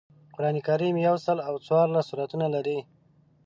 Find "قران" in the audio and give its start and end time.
0.35-0.57